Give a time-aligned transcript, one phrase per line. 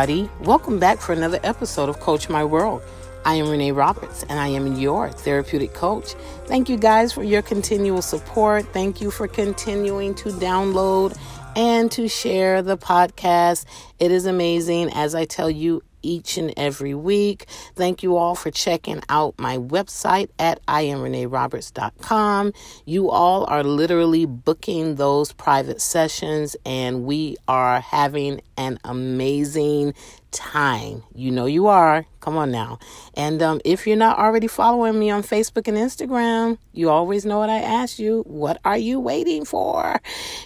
[0.00, 0.30] everybody.
[0.46, 2.82] Welcome back for another episode of Coach My World.
[3.26, 6.14] I am Renee Roberts, and I am your therapeutic coach.
[6.46, 8.64] Thank you guys for your continual support.
[8.72, 11.18] Thank you for continuing to download
[11.54, 13.66] and to share the podcast.
[13.98, 17.46] It is amazing, as I tell you each and every week.
[17.74, 22.52] Thank you all for checking out my website at iamreneeroberts.com.
[22.84, 29.94] You all are literally booking those private sessions, and we are having an amazing
[30.30, 31.02] time.
[31.14, 32.06] You know you are.
[32.20, 32.78] Come on now.
[33.14, 37.38] And um, if you're not already following me on Facebook and Instagram, you always know
[37.38, 38.22] what I ask you.
[38.26, 40.00] What are you waiting for?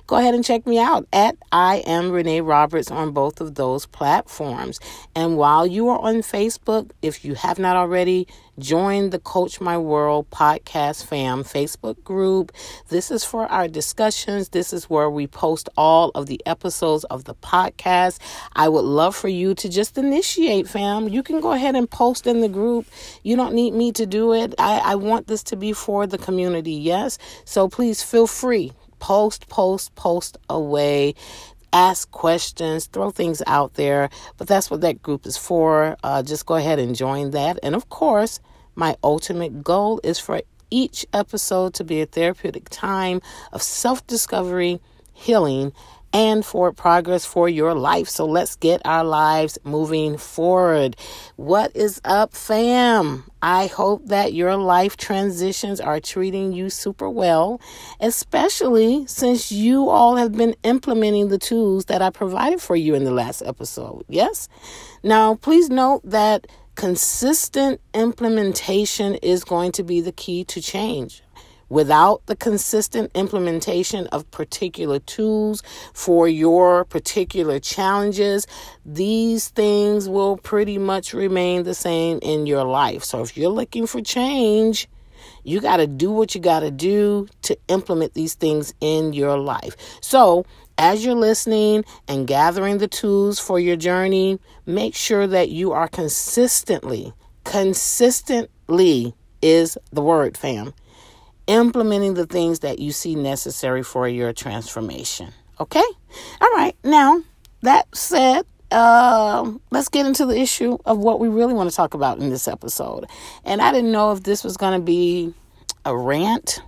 [0.07, 3.87] Go ahead and check me out at I am Renee Roberts on both of those
[3.87, 4.79] platforms.
[5.17, 8.29] And while you are on Facebook, if you have not already,
[8.59, 12.53] join the Coach My World podcast fam Facebook group.
[12.89, 14.51] This is for our discussions.
[14.51, 18.21] This is where we post all of the episodes of the podcast.
[18.53, 21.09] I would love for you to just initiate, fam.
[21.09, 22.87] You can go ahead and post in the group.
[23.23, 24.55] You don't need me to do it.
[24.59, 27.19] I, I want this to be for the community, yes?
[27.45, 28.73] So please feel free.
[29.01, 31.15] Post, post, post away
[31.75, 34.09] ask questions, throw things out there.
[34.39, 35.97] But that's what that group is for.
[36.05, 37.59] Uh, just go ahead and join that.
[37.65, 38.41] And of course,
[38.77, 43.21] my ultimate goal is for each episode to be a therapeutic time
[43.53, 44.81] of self discovery,
[45.13, 45.73] healing,
[46.15, 48.09] and for progress for your life.
[48.09, 50.97] So let's get our lives moving forward.
[51.35, 53.25] What is up, fam?
[53.43, 57.61] I hope that your life transitions are treating you super well,
[58.01, 63.03] especially since you all have been implementing the tools that I provided for you in
[63.03, 64.05] the last episode.
[64.09, 64.49] Yes?
[65.03, 66.47] Now, please note that
[66.77, 71.24] consistent implementation is going to be the key to change.
[71.69, 78.47] Without the consistent implementation of particular tools for your particular challenges,
[78.85, 83.03] these things will pretty much remain the same in your life.
[83.05, 84.89] So if you're looking for change,
[85.43, 89.39] you got to do what you got to do to implement these things in your
[89.39, 89.77] life.
[90.01, 90.45] So,
[90.77, 95.87] as you're listening and gathering the tools for your journey, make sure that you are
[95.87, 97.13] consistently,
[97.45, 100.75] consistently is the word, fam
[101.47, 105.33] implementing the things that you see necessary for your transformation.
[105.61, 105.85] Okay?
[106.41, 106.77] All right.
[106.85, 107.23] Now,
[107.63, 111.95] that said, uh, let's get into the issue of what we really want to talk
[111.95, 113.07] about in this episode.
[113.45, 115.33] And I didn't know if this was going to be
[115.85, 116.63] a rant,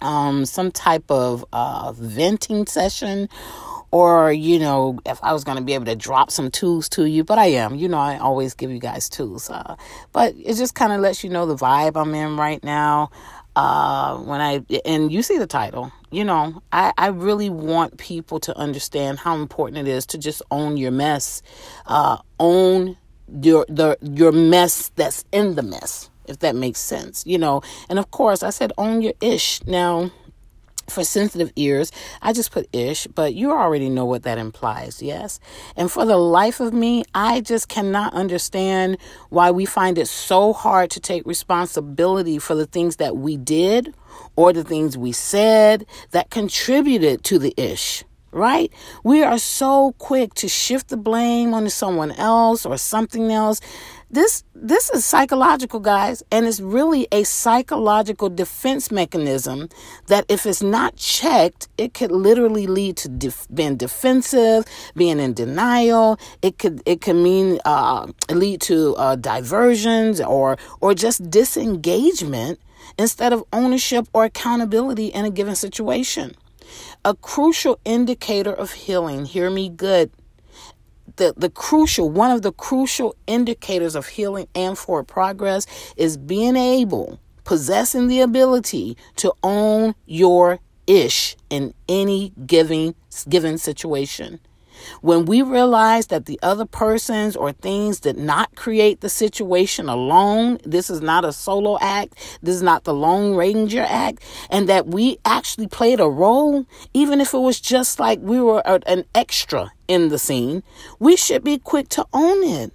[0.00, 3.28] um, some type of uh, venting session,
[3.92, 7.04] or you know if i was going to be able to drop some tools to
[7.04, 9.76] you but i am you know i always give you guys tools uh,
[10.12, 13.10] but it just kind of lets you know the vibe i'm in right now
[13.56, 18.40] uh, when I and you see the title, you know, I, I really want people
[18.40, 21.42] to understand how important it is to just own your mess,
[21.86, 22.96] uh, own
[23.42, 27.62] your the your mess that's in the mess, if that makes sense, you know.
[27.88, 29.64] And of course, I said own your ish.
[29.66, 30.10] Now,
[30.88, 35.40] for sensitive ears, I just put ish, but you already know what that implies, yes?
[35.76, 38.98] And for the life of me, I just cannot understand
[39.30, 43.94] why we find it so hard to take responsibility for the things that we did
[44.36, 48.72] or the things we said that contributed to the ish right?
[49.04, 53.60] We are so quick to shift the blame onto someone else or something else.
[54.10, 59.70] This this is psychological guys and it's really a psychological defense mechanism
[60.08, 65.32] that if it's not checked it could literally lead to def- being defensive being in
[65.32, 66.18] denial.
[66.42, 72.60] It could it could mean uh, lead to uh, diversions or or just disengagement
[72.98, 76.34] instead of ownership or accountability in a given situation
[77.04, 80.10] a crucial indicator of healing hear me good
[81.16, 85.66] the, the crucial, one of the crucial indicators of healing and for progress
[85.96, 92.94] is being able, possessing the ability to own your ish in any given
[93.28, 94.40] given situation.
[95.00, 100.58] When we realize that the other persons or things did not create the situation alone,
[100.64, 104.86] this is not a solo act, this is not the Lone Ranger act, and that
[104.86, 109.72] we actually played a role, even if it was just like we were an extra
[109.88, 110.62] in the scene,
[110.98, 112.72] we should be quick to own it.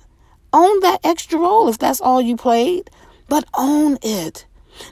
[0.54, 2.90] Own that extra role if that's all you played,
[3.28, 4.46] but own it.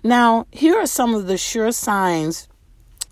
[0.04, 2.48] Now, here are some of the sure signs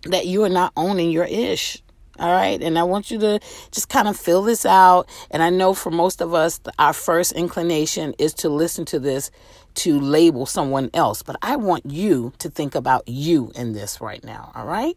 [0.06, 1.83] that you are not owning your ish.
[2.20, 2.62] All right.
[2.62, 3.40] And I want you to
[3.72, 5.10] just kind of fill this out.
[5.32, 9.32] And I know for most of us, our first inclination is to listen to this
[9.76, 11.24] to label someone else.
[11.24, 14.52] But I want you to think about you in this right now.
[14.56, 14.96] All right.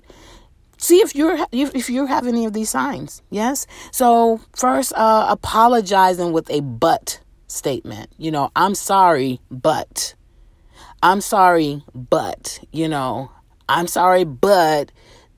[0.78, 6.32] see if you're if you have any of these signs yes so first uh apologizing
[6.32, 7.18] with a but
[7.48, 10.14] statement you know i'm sorry but
[11.02, 13.30] i'm sorry but you know
[13.68, 14.92] i'm sorry but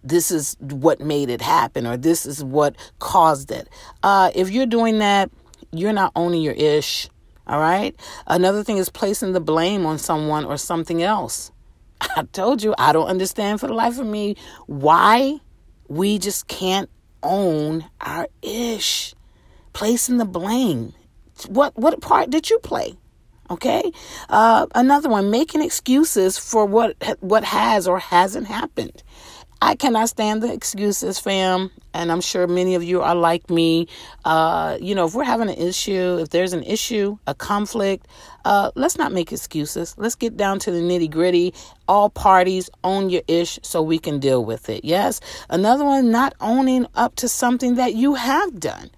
[0.09, 3.69] this is what made it happen or this is what caused it
[4.03, 5.31] uh if you're doing that
[5.73, 7.09] you're not owning your ish
[7.47, 11.51] all right another thing is placing the blame on someone or something else
[12.17, 15.41] I told you, I don't understand for the life of me why
[15.89, 16.89] we just can't
[17.23, 19.15] own our ish.
[19.73, 20.95] Placing the blame.
[21.49, 22.95] What what part did you play?
[23.51, 23.93] Okay.
[24.29, 29.03] Uh, another one, making excuses for what what has or hasn't happened.
[29.61, 31.71] I cannot stand the excuses, fam.
[31.93, 33.89] And I'm sure many of you are like me.
[34.25, 38.07] Uh, you know, if we're having an issue, if there's an issue, a conflict,
[38.45, 39.95] uh, let's not make excuses.
[39.99, 41.55] Let's get down to the nitty gritty.
[41.89, 44.85] All parties own your ish so we can deal with it.
[44.85, 45.21] Yes.
[45.51, 48.91] Another one, not owning up to something that you have done.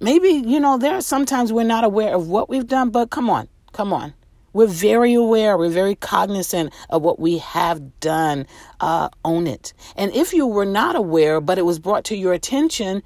[0.00, 3.30] Maybe, you know, there are sometimes we're not aware of what we've done, but come
[3.30, 4.12] on, come on.
[4.52, 8.46] We're very aware, we're very cognizant of what we have done.
[8.80, 9.72] Uh, own it.
[9.96, 13.02] And if you were not aware, but it was brought to your attention,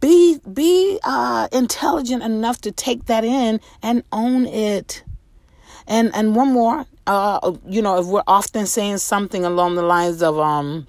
[0.00, 5.02] be be uh, intelligent enough to take that in and own it.
[5.86, 10.22] And and one more, uh, you know, if we're often saying something along the lines
[10.22, 10.86] of um,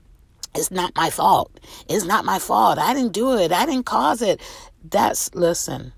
[0.54, 1.60] it's not my fault.
[1.90, 2.78] It's not my fault.
[2.78, 3.52] I didn't do it.
[3.52, 4.40] I didn't cause it.
[4.84, 5.94] That's listen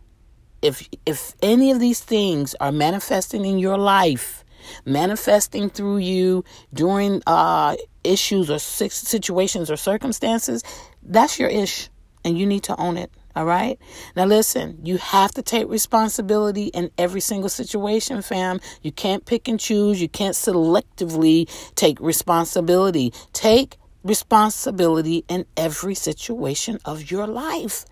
[0.64, 4.44] if if any of these things are manifesting in your life,
[4.86, 6.44] manifesting through you
[6.74, 10.64] during uh, issues or situations or circumstances,
[11.04, 11.90] that's your ish,
[12.24, 13.12] and you need to own it.
[13.36, 13.80] All right.
[14.16, 18.60] Now, listen, you have to take responsibility in every single situation, fam.
[18.84, 20.00] You can't pick and choose.
[20.00, 23.12] You can't selectively take responsibility.
[23.34, 27.86] Take responsibility in every situation of your life.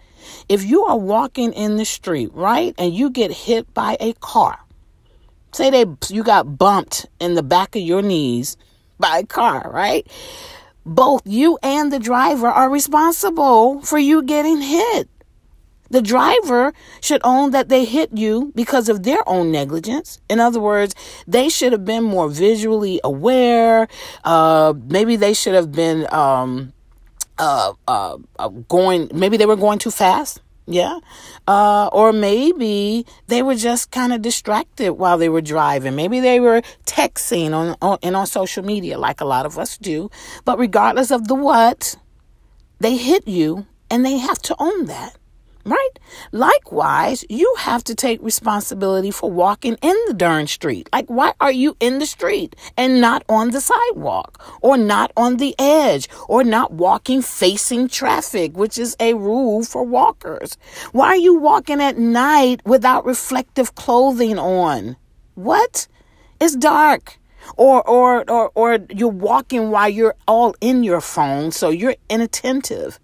[0.50, 4.59] If you are walking in the street, right, and you get hit by a car,
[5.51, 8.57] say they you got bumped in the back of your knees
[9.00, 10.07] by a car, right?
[10.85, 15.09] Both you and the driver are responsible for you getting hit.
[15.91, 20.21] The driver should own that they hit you because of their own negligence.
[20.29, 20.95] In other words,
[21.27, 23.89] they should have been more visually aware.
[24.24, 26.71] Uh, maybe they should have been um,
[27.38, 30.42] uh, uh, uh, going, maybe they were going too fast.
[30.68, 31.00] Yeah.
[31.48, 35.95] Uh, or maybe they were just kind of distracted while they were driving.
[35.95, 39.78] Maybe they were texting on, on and on social media like a lot of us
[39.78, 40.10] do.
[40.45, 41.95] But regardless of the what,
[42.80, 45.18] they hit you and they have to own that
[45.66, 45.90] right?
[46.31, 50.90] Likewise, you have to take responsibility for walking in the darn street.
[50.92, 55.38] Like, why are you in the street and not on the sidewalk or not on
[55.38, 60.58] the edge or not walking facing traffic, which is a rule for walkers?
[60.92, 64.96] Why are you walking at night without reflective clothing on?
[65.36, 65.88] What?
[66.39, 67.18] It's dark.
[67.58, 73.00] Or, or, or, or you're walking while you're all in your phone, so you're inattentive.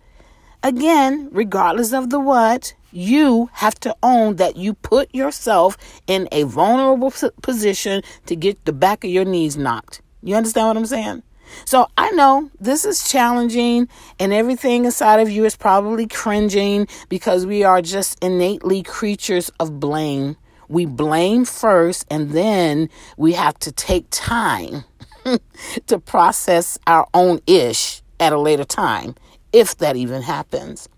[0.63, 6.43] Again, regardless of the what, you have to own that you put yourself in a
[6.43, 10.01] vulnerable position to get the back of your knees knocked.
[10.23, 11.23] You understand what I'm saying?
[11.65, 13.87] So I know this is challenging
[14.19, 19.79] and everything inside of you is probably cringing because we are just innately creatures of
[19.79, 20.35] blame.
[20.67, 24.83] We blame first and then we have to take time
[25.87, 29.15] to process our own ish at a later time
[29.53, 30.89] if that even happens.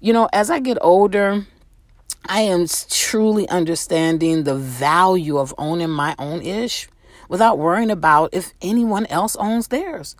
[0.00, 1.46] You know, as I get older,
[2.26, 6.88] I am truly understanding the value of owning my own ish
[7.28, 10.16] without worrying about if anyone else owns theirs.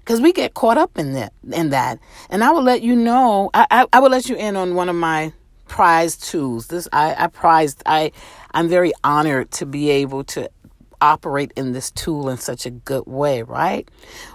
[0.00, 1.98] Because we get caught up in that in that.
[2.30, 4.88] And I will let you know, I, I, I will let you in on one
[4.88, 5.32] of my
[5.68, 6.66] prized tools.
[6.68, 8.12] This I, I prized I
[8.52, 10.50] I'm very honored to be able to
[11.00, 13.88] operate in this tool in such a good way, right?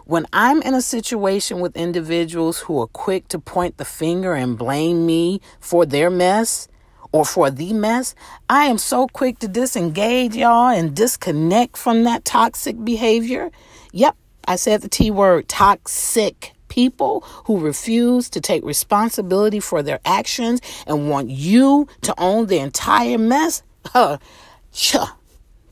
[0.06, 4.58] When I'm in a situation with individuals who are quick to point the finger and
[4.58, 6.68] blame me for their mess
[7.12, 8.16] or for the mess,
[8.50, 13.52] I am so quick to disengage y'all and disconnect from that toxic behavior.
[13.92, 14.16] Yep,
[14.48, 20.60] I said the T word toxic people who refuse to take responsibility for their actions
[20.88, 23.64] and want you to own the entire mess.
[23.86, 24.18] Huh,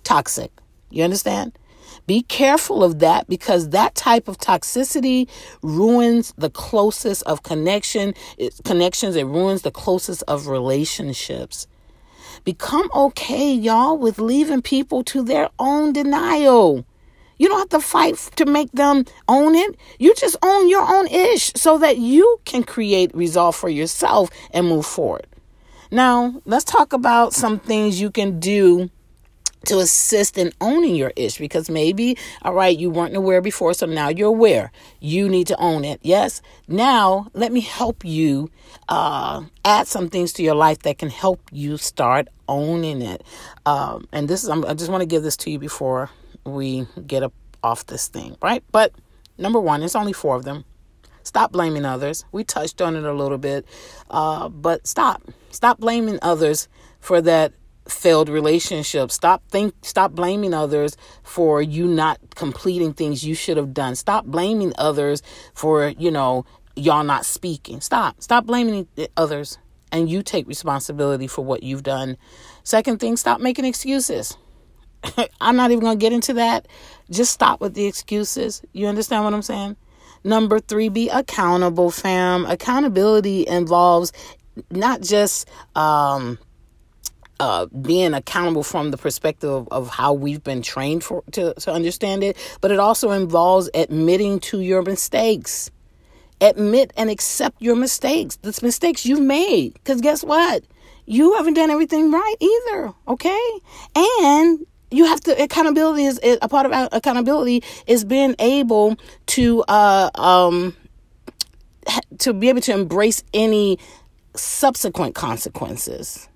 [0.03, 0.51] toxic.
[0.91, 1.57] You understand?
[2.07, 5.29] Be careful of that because that type of toxicity
[5.61, 9.15] ruins the closest of connection, it, connections.
[9.15, 11.67] It ruins the closest of relationships.
[12.43, 16.85] Become okay, y'all, with leaving people to their own denial.
[17.37, 19.75] You don't have to fight to make them own it.
[19.99, 24.67] You just own your own ish so that you can create resolve for yourself and
[24.67, 25.27] move forward.
[25.91, 28.89] Now, let's talk about some things you can do
[29.65, 33.85] to assist in owning your ish because maybe all right you weren't aware before so
[33.85, 34.71] now you're aware.
[34.99, 35.99] You need to own it.
[36.01, 36.41] Yes.
[36.67, 38.49] Now let me help you
[38.89, 43.23] uh, add some things to your life that can help you start owning it.
[43.65, 46.09] Um, and this is I'm, i just want to give this to you before
[46.43, 48.63] we get up off this thing right?
[48.71, 48.93] But
[49.37, 50.65] number one it's only four of them.
[51.23, 52.25] Stop blaming others.
[52.31, 53.65] We touched on it a little bit.
[54.09, 55.21] Uh, but stop.
[55.51, 56.67] Stop blaming others
[56.99, 57.53] for that
[57.87, 59.15] failed relationships.
[59.15, 63.95] Stop think stop blaming others for you not completing things you should have done.
[63.95, 65.21] Stop blaming others
[65.53, 66.45] for, you know,
[66.75, 67.81] y'all not speaking.
[67.81, 68.21] Stop.
[68.21, 69.57] Stop blaming others
[69.91, 72.17] and you take responsibility for what you've done.
[72.63, 74.37] Second thing, stop making excuses.
[75.41, 76.67] I'm not even going to get into that.
[77.09, 78.61] Just stop with the excuses.
[78.73, 79.75] You understand what I'm saying?
[80.23, 82.45] Number three, be accountable, fam.
[82.45, 84.13] Accountability involves
[84.69, 86.37] not just um,
[87.41, 91.73] uh, being accountable from the perspective of, of, how we've been trained for to, to
[91.73, 95.71] understand it, but it also involves admitting to your mistakes.
[96.39, 99.73] Admit and accept your mistakes, the mistakes you've made.
[99.73, 100.63] Because guess what?
[101.07, 102.93] You haven't done everything right either.
[103.07, 103.49] Okay,
[103.95, 110.11] and you have to accountability is a part of accountability is being able to uh
[110.13, 110.75] um
[112.19, 113.79] to be able to embrace any
[114.35, 116.27] subsequent consequences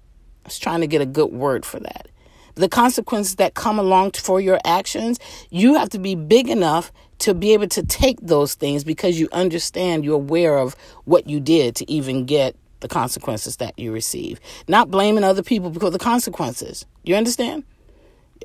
[0.46, 2.08] I was trying to get a good word for that.
[2.54, 7.34] The consequences that come along for your actions, you have to be big enough to
[7.34, 10.76] be able to take those things because you understand, you're aware of
[11.06, 14.40] what you did to even get the consequences that you receive.
[14.68, 16.86] Not blaming other people because the consequences.
[17.04, 17.64] You understand?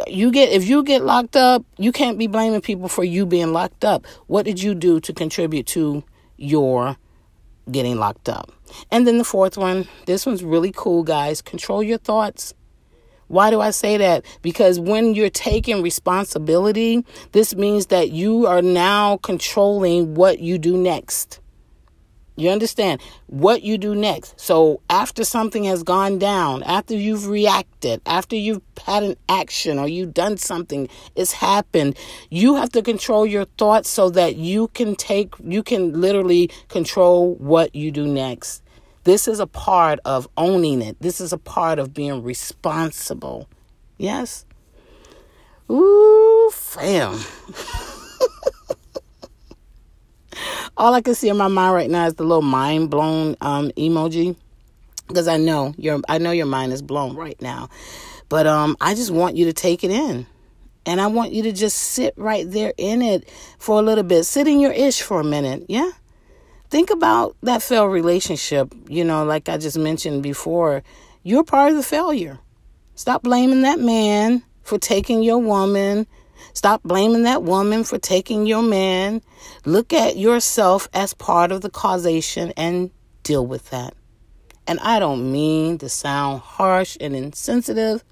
[0.06, 3.52] You get if you get locked up, you can't be blaming people for you being
[3.52, 4.06] locked up.
[4.26, 6.02] What did you do to contribute to
[6.38, 6.96] your
[7.70, 8.50] getting locked up.
[8.90, 11.42] And then the fourth one, this one's really cool, guys.
[11.42, 12.54] Control your thoughts.
[13.28, 14.24] Why do I say that?
[14.42, 20.76] Because when you're taking responsibility, this means that you are now controlling what you do
[20.76, 21.40] next.
[22.40, 24.40] You understand what you do next.
[24.40, 29.86] So, after something has gone down, after you've reacted, after you've had an action or
[29.86, 31.98] you've done something, it's happened,
[32.30, 37.34] you have to control your thoughts so that you can take, you can literally control
[37.34, 38.62] what you do next.
[39.04, 43.48] This is a part of owning it, this is a part of being responsible.
[43.98, 44.46] Yes?
[45.70, 47.20] Ooh, fam.
[50.80, 53.70] all I can see in my mind right now is the little mind blown um,
[53.72, 54.34] emoji
[55.06, 57.68] because I know your I know your mind is blown right now.
[58.30, 60.26] But um, I just want you to take it in.
[60.86, 64.24] And I want you to just sit right there in it for a little bit.
[64.24, 65.66] Sit in your ish for a minute.
[65.68, 65.90] Yeah.
[66.70, 68.74] Think about that failed relationship.
[68.88, 70.82] You know, like I just mentioned before,
[71.22, 72.38] you're part of the failure.
[72.94, 76.06] Stop blaming that man for taking your woman
[76.52, 79.22] Stop blaming that woman for taking your man.
[79.64, 82.90] Look at yourself as part of the causation and
[83.22, 83.94] deal with that.
[84.66, 88.04] And I don't mean to sound harsh and insensitive,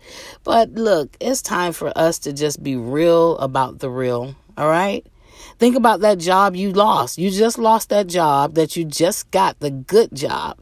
[0.43, 5.07] but look, it's time for us to just be real about the real, all right?
[5.59, 7.19] Think about that job you lost.
[7.19, 10.57] You just lost that job that you just got the good job.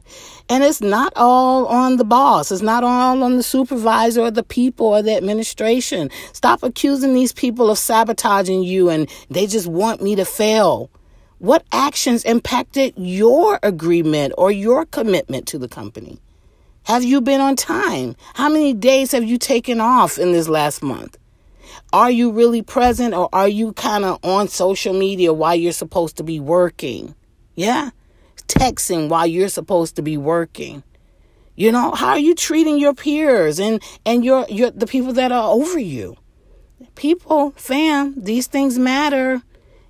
[0.49, 2.51] And it's not all on the boss.
[2.51, 6.09] It's not all on the supervisor or the people or the administration.
[6.33, 10.89] Stop accusing these people of sabotaging you and they just want me to fail.
[11.37, 16.19] What actions impacted your agreement or your commitment to the company?
[16.85, 18.15] Have you been on time?
[18.33, 21.17] How many days have you taken off in this last month?
[21.93, 26.17] Are you really present or are you kind of on social media while you're supposed
[26.17, 27.15] to be working?
[27.55, 27.91] Yeah.
[28.47, 30.83] Texting while you're supposed to be working.
[31.55, 35.31] You know, how are you treating your peers and and your your the people that
[35.31, 36.15] are over you?
[36.93, 39.41] People, fam, these things matter.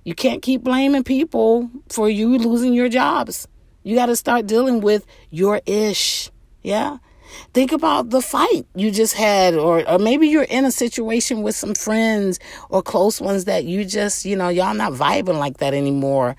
[0.04, 3.46] You can't keep blaming people for you losing your jobs.
[3.82, 6.30] You got to start dealing with your ish.
[6.62, 6.98] Yeah.
[7.52, 11.54] Think about the fight you just had, or, or maybe you're in a situation with
[11.54, 15.74] some friends or close ones that you just, you know, y'all not vibing like that
[15.74, 16.36] anymore.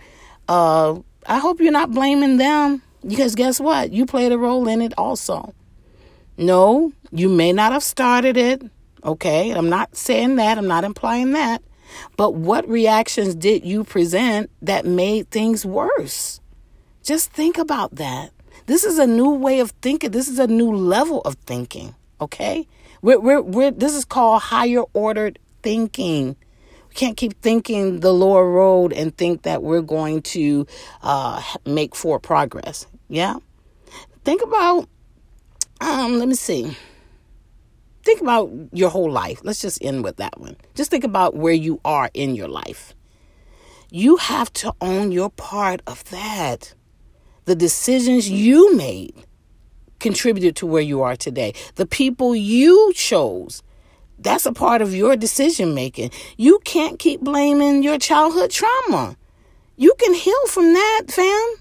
[0.47, 3.91] Uh, I hope you're not blaming them because guess what?
[3.91, 5.53] You played a role in it also.
[6.37, 8.63] No, you may not have started it.
[9.03, 11.61] Okay, I'm not saying that, I'm not implying that.
[12.17, 16.39] But what reactions did you present that made things worse?
[17.03, 18.31] Just think about that.
[18.69, 20.11] This is a new way of thinking.
[20.11, 21.95] This is a new level of thinking.
[22.21, 22.67] Okay,
[23.01, 26.35] we're, we're, we're, this is called higher ordered thinking.
[26.87, 30.67] We can't keep thinking the lower road and think that we're going to
[31.01, 32.85] uh, make forward progress.
[33.07, 33.37] Yeah.
[34.23, 34.87] Think about,
[35.81, 36.77] um, let me see.
[38.03, 39.39] Think about your whole life.
[39.43, 40.57] Let's just end with that one.
[40.75, 42.93] Just think about where you are in your life.
[43.89, 46.75] You have to own your part of that.
[47.49, 49.25] The decisions you made
[49.99, 51.55] contributed to where you are today.
[51.77, 53.63] The people you chose,
[54.19, 56.11] that's a part of your decision making.
[56.37, 59.17] You can't keep blaming your childhood trauma.
[59.77, 61.55] You can heal from that, fam.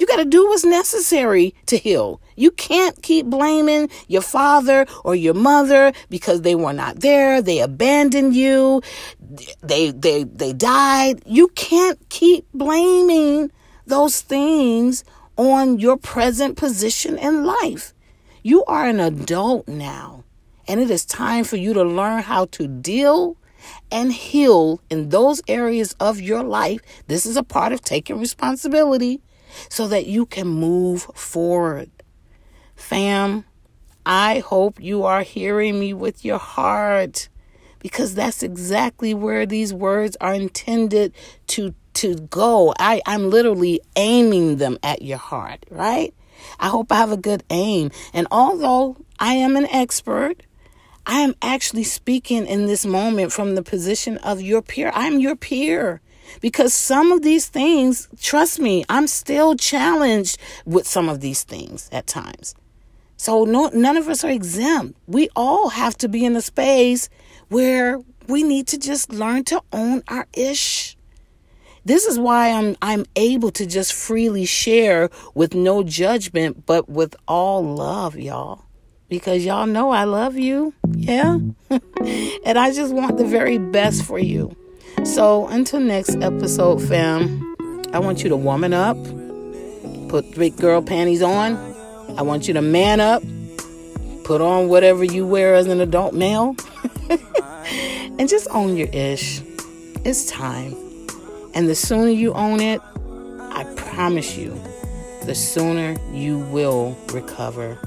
[0.00, 2.20] You got to do what's necessary to heal.
[2.34, 7.60] You can't keep blaming your father or your mother because they were not there, they
[7.60, 8.82] abandoned you,
[9.62, 11.22] they they they died.
[11.26, 13.52] You can't keep blaming
[13.92, 15.04] those things
[15.36, 17.92] on your present position in life.
[18.42, 20.24] You are an adult now,
[20.66, 23.36] and it is time for you to learn how to deal
[23.90, 26.80] and heal in those areas of your life.
[27.06, 29.20] This is a part of taking responsibility
[29.68, 31.90] so that you can move forward.
[32.74, 33.44] Fam,
[34.06, 37.28] I hope you are hearing me with your heart
[37.78, 41.12] because that's exactly where these words are intended
[41.48, 42.74] to to go.
[42.78, 46.14] I, I'm literally aiming them at your heart, right?
[46.58, 47.90] I hope I have a good aim.
[48.12, 50.42] And although I am an expert,
[51.06, 54.92] I am actually speaking in this moment from the position of your peer.
[54.94, 56.00] I'm your peer.
[56.40, 61.88] Because some of these things, trust me, I'm still challenged with some of these things
[61.92, 62.54] at times.
[63.16, 64.98] So no, none of us are exempt.
[65.06, 67.08] We all have to be in a space
[67.48, 70.96] where we need to just learn to own our ish.
[71.84, 77.16] This is why I'm I'm able to just freely share with no judgment but with
[77.26, 78.64] all love, y'all.
[79.08, 80.72] Because y'all know I love you.
[80.90, 81.38] Yeah.
[81.70, 84.56] and I just want the very best for you.
[85.04, 87.54] So until next episode, fam,
[87.92, 88.96] I want you to woman up,
[90.08, 91.56] put big girl panties on.
[92.16, 93.22] I want you to man up,
[94.24, 96.56] put on whatever you wear as an adult male,
[97.10, 99.42] and just own your ish.
[100.04, 100.81] It's time.
[101.54, 102.80] And the sooner you own it,
[103.40, 104.58] I promise you,
[105.24, 107.78] the sooner you will recover.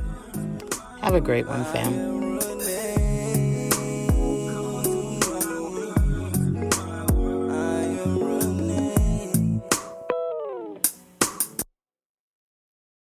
[1.01, 2.24] Have a great one, fam.